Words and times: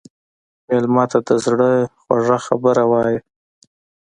مېلمه 0.67 1.03
ته 1.11 1.19
د 1.27 1.29
زړه 1.45 1.69
خوږه 2.03 2.37
خبره 2.45 2.83
وایه. 2.91 3.19